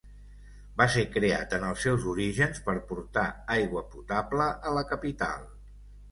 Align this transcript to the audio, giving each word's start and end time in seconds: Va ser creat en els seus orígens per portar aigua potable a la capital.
Va 0.81 0.85
ser 0.93 1.01
creat 1.15 1.51
en 1.57 1.65
els 1.67 1.83
seus 1.87 2.07
orígens 2.13 2.61
per 2.69 2.73
portar 2.91 3.25
aigua 3.57 3.83
potable 3.91 4.47
a 4.71 4.73
la 4.79 4.83
capital. 4.93 5.45